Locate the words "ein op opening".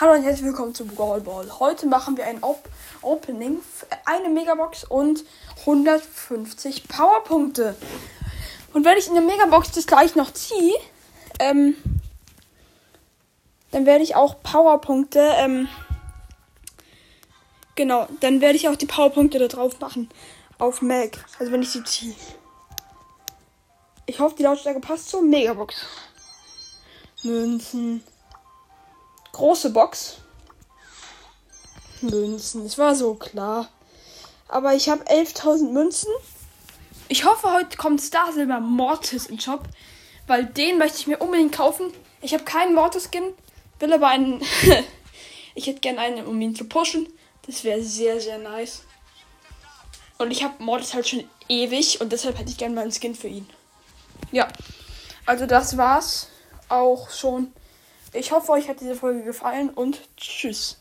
2.24-3.58